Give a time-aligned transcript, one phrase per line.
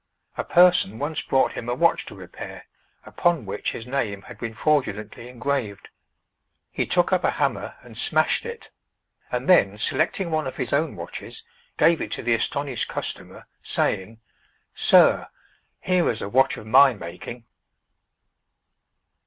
[0.35, 2.65] A person once brought him a watch to repair,
[3.05, 5.89] upon which his name had been fraudulently engraved.
[6.71, 8.71] He took up a hammer and smashed it,
[9.31, 11.43] and then selecting one of his own watches,
[11.77, 14.19] gave it to the astonished customer, saying:
[14.73, 15.27] "Sir,
[15.81, 17.45] here is a watch of my making."